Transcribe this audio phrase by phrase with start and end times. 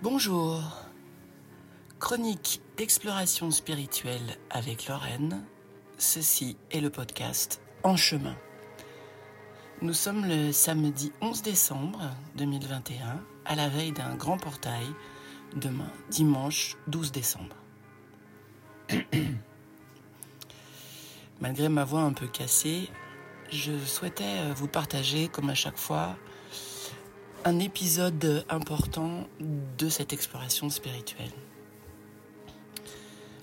[0.00, 0.62] Bonjour.
[1.98, 5.44] Chronique d'exploration spirituelle avec Lorraine.
[5.98, 8.36] Ceci est le podcast En chemin.
[9.82, 11.98] Nous sommes le samedi 11 décembre
[12.36, 14.86] 2021, à la veille d'un grand portail,
[15.56, 17.56] demain, dimanche 12 décembre.
[21.40, 22.88] Malgré ma voix un peu cassée,
[23.50, 26.16] je souhaitais vous partager, comme à chaque fois,
[27.48, 31.32] un épisode important de cette exploration spirituelle.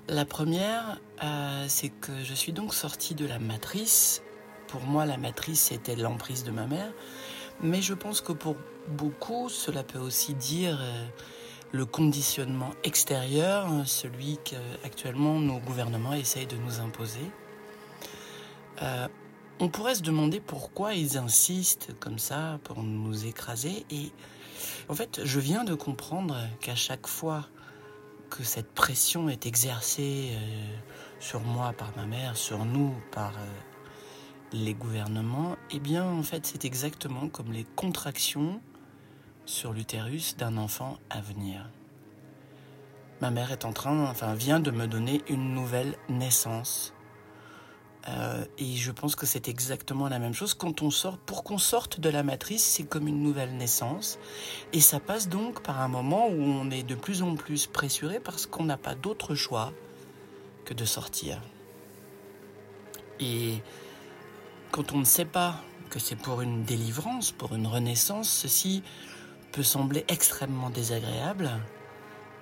[0.08, 4.22] La première, euh, c'est que je suis donc sortie de la matrice.
[4.68, 6.92] Pour moi, la matrice, c'était l'emprise de ma mère.
[7.64, 8.58] Mais je pense que pour
[8.90, 11.08] beaucoup, cela peut aussi dire euh,
[11.72, 17.32] le conditionnement extérieur, celui qu'actuellement nos gouvernements essayent de nous imposer.
[18.84, 19.08] Euh,
[19.60, 23.86] on pourrait se demander pourquoi ils insistent comme ça pour nous écraser.
[23.90, 24.12] Et
[24.90, 27.48] en fait, je viens de comprendre qu'à chaque fois
[28.30, 30.78] que cette pression est exercée euh,
[31.20, 33.46] sur moi par ma mère, sur nous par euh,
[34.52, 38.60] les gouvernements, eh bien, en fait, c'est exactement comme les contractions
[39.46, 41.70] sur l'utérus d'un enfant à venir.
[43.22, 46.94] Ma mère est en train, enfin, vient de me donner une nouvelle naissance
[48.08, 50.54] euh, et je pense que c'est exactement la même chose.
[50.54, 54.20] Quand on sort, pour qu'on sorte de la matrice, c'est comme une nouvelle naissance.
[54.74, 58.20] Et ça passe donc par un moment où on est de plus en plus pressuré
[58.20, 59.74] parce qu'on n'a pas d'autre choix
[60.66, 61.42] que de sortir.
[63.20, 63.62] Et
[64.72, 68.84] quand on ne sait pas que c'est pour une délivrance, pour une renaissance, ceci
[69.52, 71.50] peut sembler extrêmement désagréable.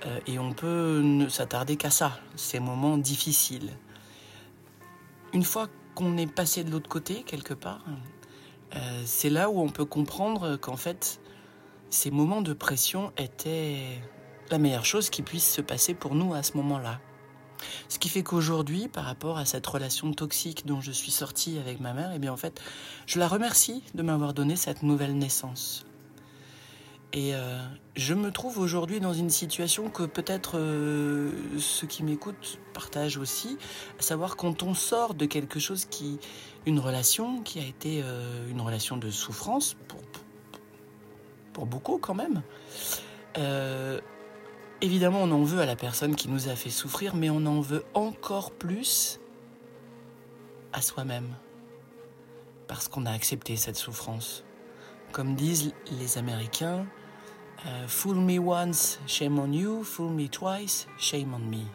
[0.05, 3.71] Euh, et on peut ne s'attarder qu'à ça, ces moments difficiles
[5.33, 7.83] une fois qu'on est passé de l'autre côté, quelque part,
[8.75, 11.19] euh, c'est là où on peut comprendre qu'en fait,
[11.89, 13.99] ces moments de pression étaient
[14.49, 16.99] la meilleure chose qui puisse se passer pour nous à ce moment-là.
[17.87, 21.79] Ce qui fait qu'aujourd'hui, par rapport à cette relation toxique dont je suis sortie avec
[21.79, 22.61] ma mère, eh bien en fait,
[23.05, 25.85] je la remercie de m'avoir donné cette nouvelle naissance.
[27.15, 27.59] Et euh,
[27.95, 31.29] je me trouve aujourd'hui dans une situation que peut-être euh,
[31.59, 33.59] ceux qui m'écoutent partagent aussi,
[33.99, 36.19] à savoir quand on sort de quelque chose qui,
[36.65, 40.01] une relation qui a été euh, une relation de souffrance pour,
[41.53, 42.41] pour beaucoup quand même.
[44.81, 47.61] évidemment, on en veut à la personne qui nous a fait souffrir, mais on en
[47.61, 49.19] veut encore plus
[50.73, 51.29] à soi-même
[52.67, 54.43] parce qu'on a accepté cette souffrance.
[55.11, 56.87] Comme disent les Américains,
[57.65, 59.83] euh, fool me once, shame on you.
[59.83, 61.65] Fool me twice, shame on me.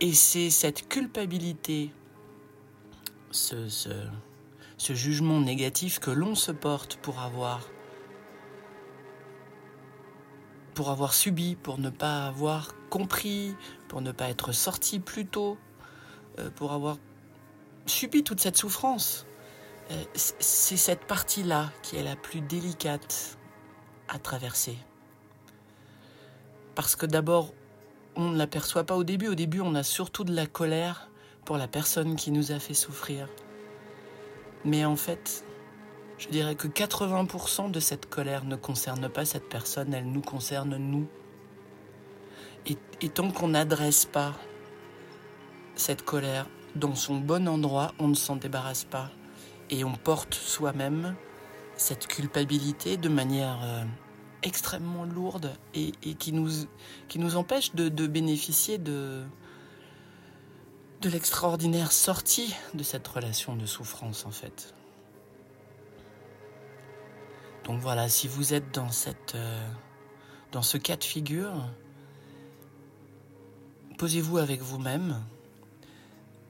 [0.00, 1.92] Et c'est cette culpabilité,
[3.30, 7.68] ce, ce, jugement négatif que l'on se porte pour avoir,
[10.74, 13.54] pour avoir subi, pour ne pas avoir compris,
[13.86, 15.56] pour ne pas être sorti plus tôt,
[16.40, 16.96] euh, pour avoir
[17.86, 19.24] subi toute cette souffrance.
[19.92, 23.38] Euh, c'est cette partie-là qui est la plus délicate
[24.08, 24.76] à traverser.
[26.74, 27.52] Parce que d'abord,
[28.16, 29.28] on ne l'aperçoit pas au début.
[29.28, 31.10] Au début, on a surtout de la colère
[31.44, 33.28] pour la personne qui nous a fait souffrir.
[34.64, 35.44] Mais en fait,
[36.18, 40.76] je dirais que 80% de cette colère ne concerne pas cette personne, elle nous concerne
[40.76, 41.08] nous.
[42.66, 44.34] Et, et tant qu'on n'adresse pas
[45.74, 46.46] cette colère
[46.76, 49.10] dans son bon endroit, on ne s'en débarrasse pas.
[49.68, 51.16] Et on porte soi-même
[51.82, 53.84] cette culpabilité de manière euh,
[54.42, 56.48] extrêmement lourde et, qui, nous,
[57.08, 59.24] qui nous empêche de, bénéficier de,
[61.00, 64.74] de l'extraordinaire sortie de cette relation de souffrance en fait.
[67.64, 69.68] Donc voilà, si vous êtes dans, cette, euh,
[70.52, 71.68] dans ce cas de figure,
[73.98, 75.20] posez-vous avec vous-même,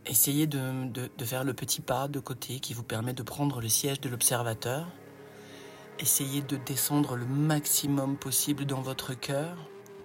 [0.05, 3.69] essayez de, de faire le petit pas de côté qui vous permet de prendre le
[3.69, 4.87] siège de l'observateur
[5.99, 9.57] Essayez de descendre le maximum possible dans votre cœur,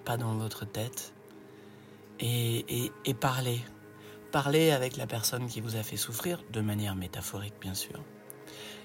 [0.04, 1.12] pas dans votre tête,
[2.20, 3.60] et, et, parlez.
[4.32, 8.00] Parlez avec la personne qui vous a fait souffrir, de manière métaphorique bien sûr.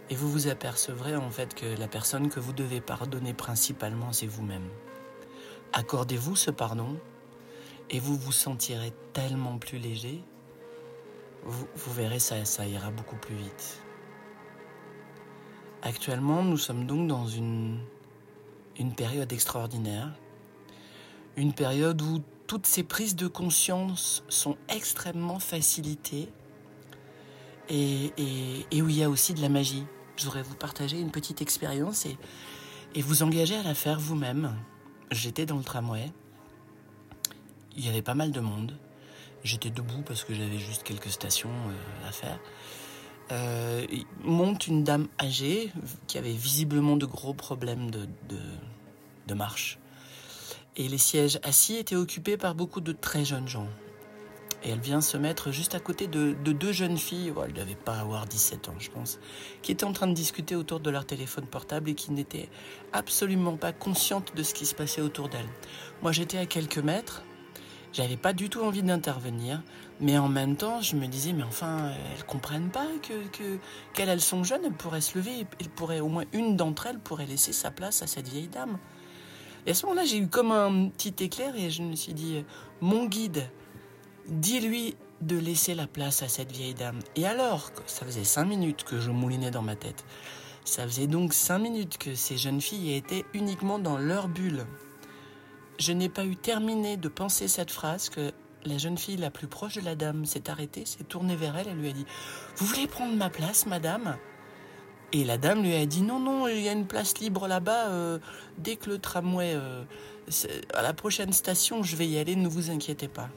[0.10, 4.28] Et vous vous apercevrez en fait que la personne que vous devez pardonner principalement, c'est
[4.28, 4.70] vous-même.
[5.74, 7.00] Accordez-vous ce pardon
[7.90, 10.24] et vous vous sentirez tellement plus léger.
[11.44, 13.82] Vous, vous verrez, ça, ça ira beaucoup plus vite.
[15.86, 17.78] Actuellement, nous sommes donc dans une,
[18.80, 20.14] une période extraordinaire,
[21.36, 26.30] une période où toutes ces prises de conscience sont extrêmement facilitées
[27.68, 28.14] et,
[28.72, 29.84] et, où il y a aussi de la magie.
[30.16, 32.18] Je voudrais vous partager une petite expérience et,
[32.96, 34.56] et vous engager à la faire vous-même.
[35.12, 36.14] j'étais dans le tramway.
[37.76, 38.78] Il y avait pas mal de monde.
[39.44, 42.40] J'étais debout parce que j'avais juste quelques stations euh, à faire.
[43.32, 43.86] Euh,
[44.24, 45.72] monte une dame âgée
[46.08, 48.08] qui avait visiblement de gros problèmes de,
[49.28, 49.80] de, marche.
[50.76, 53.68] Et les sièges assis étaient occupés par beaucoup de très jeunes gens.
[54.64, 57.76] Et elle vient se mettre juste à côté de, deux jeunes filles, elles ne devaient
[57.76, 59.20] pas avoir 17 ans je pense,
[59.62, 62.50] qui étaient en train de discuter autour de leur téléphone portable et qui n'étaient
[62.94, 65.50] absolument pas conscientes de ce qui se passait autour d'elles.
[66.02, 67.24] Moi j'étais à quelques mètres,
[67.94, 69.62] j'avais pas du tout envie d'intervenir,
[70.02, 73.14] mais en même temps, je me disais, mais enfin, elles comprennent pas que
[73.94, 77.28] qu'elles sont jeunes, elles pourraient se lever, et pourrait au moins une d'entre elles pourrait
[77.28, 78.80] laisser sa place à cette vieille dame.
[79.66, 82.44] Et à ce moment-là, j'ai eu comme un petit éclair et je me suis dit,
[82.82, 83.50] mon guide,
[84.28, 87.00] dis-lui de laisser la place à cette vieille dame.
[87.16, 90.04] Et alors, ça faisait cinq minutes que je moulinais dans ma tête.
[90.66, 94.66] Ça faisait donc cinq minutes que ces jeunes filles étaient uniquement dans leur bulle.
[95.80, 98.32] Je n'ai pas eu terminé de penser cette phrase que
[98.66, 101.68] la jeune fille la plus proche de la dame s'est arrêtée, s'est tournée vers elle
[101.68, 102.06] et lui a dit
[102.58, 104.18] Vous voulez prendre ma place, madame?
[105.12, 107.90] Et la dame lui a dit Non, non, il y a une place libre là-bas.
[107.90, 108.20] Euh,
[108.58, 109.84] dès que le tramway, euh,
[110.74, 113.30] à la prochaine station, je vais y aller, ne vous inquiétez pas.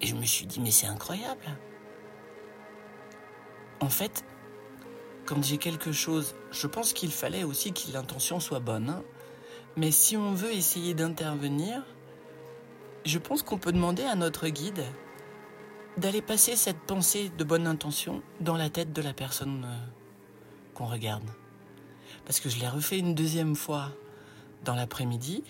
[0.00, 1.46] Et je me suis dit Mais c'est incroyable.
[3.80, 4.24] En fait,
[5.26, 8.88] quand j'ai quelque chose, je pense qu'il fallait aussi que l'intention soit bonne.
[8.88, 9.02] Hein.
[9.76, 11.82] Mais si on veut essayer d'intervenir,
[13.04, 14.82] je pense qu'on peut demander à notre guide
[15.98, 19.76] d'aller passer cette pensée de bonne intention dans la tête de la personne euh,
[20.74, 21.28] qu'on regarde.
[22.24, 23.92] Parce que je l'ai refait une deuxième fois
[24.64, 25.44] dans l'après-midi,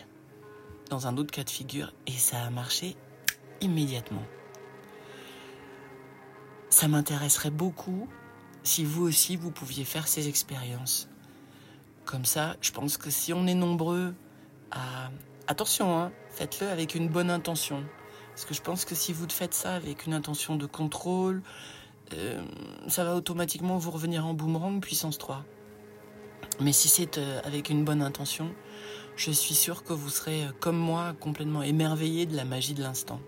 [0.91, 2.97] dans un autre cas de figure, et ça a marché
[3.61, 4.25] immédiatement.
[6.69, 8.09] Ça m'intéresserait beaucoup
[8.65, 11.09] si vous aussi vous pouviez faire ces expériences.
[12.07, 14.15] Comme ça, je pense que si on est nombreux
[14.71, 15.11] à...
[15.49, 17.85] Attention, hein, faites-le avec une bonne intention.
[18.31, 21.43] Parce que je pense que si vous faites ça avec une intention de contrôle,
[22.15, 22.41] euh,
[22.87, 25.45] ça va automatiquement vous revenir en boomerang puissance 3.
[26.61, 28.55] Mais si c'est euh, avec une bonne intention,
[29.17, 32.83] je suis sûr que vous serez, euh, comme moi, complètement émerveillé de la magie de
[32.83, 33.21] l'instant.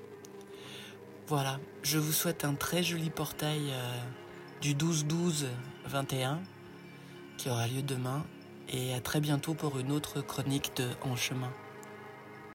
[1.27, 3.73] Voilà, je vous souhaite un très joli portail
[4.63, 6.39] du 12-12-21
[7.37, 8.25] qui aura lieu demain
[8.69, 11.51] et à très bientôt pour une autre chronique de En chemin.